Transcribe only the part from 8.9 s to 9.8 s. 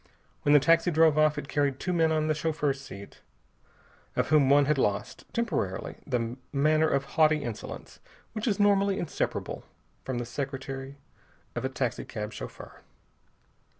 inseparable